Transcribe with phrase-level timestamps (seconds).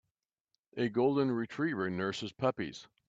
[0.77, 2.87] A golden retriever nurses puppies.